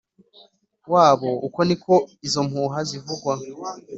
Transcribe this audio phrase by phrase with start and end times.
[0.93, 1.93] wabo uko ni ko
[2.27, 3.33] izo mpuha zivugwa